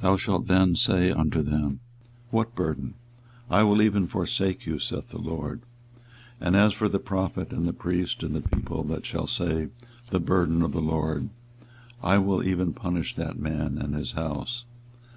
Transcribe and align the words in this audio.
thou 0.00 0.16
shalt 0.16 0.46
then 0.46 0.76
say 0.76 1.10
unto 1.10 1.42
them, 1.42 1.80
What 2.30 2.54
burden? 2.54 2.94
I 3.50 3.64
will 3.64 3.82
even 3.82 4.06
forsake 4.06 4.66
you, 4.66 4.78
saith 4.78 5.08
the 5.10 5.18
LORD. 5.18 5.62
24:023:034 6.40 6.46
And 6.46 6.54
as 6.56 6.72
for 6.72 6.88
the 6.88 6.98
prophet, 7.00 7.52
and 7.52 7.66
the 7.66 7.72
priest, 7.72 8.22
and 8.22 8.36
the 8.36 8.40
people, 8.56 8.84
that 8.84 9.04
shall 9.04 9.26
say, 9.26 9.70
The 10.10 10.20
burden 10.20 10.62
of 10.62 10.70
the 10.70 10.80
LORD, 10.80 11.30
I 12.04 12.18
will 12.18 12.44
even 12.44 12.72
punish 12.72 13.16
that 13.16 13.36
man 13.40 13.76
and 13.78 13.96
his 13.96 14.12
house. 14.12 14.64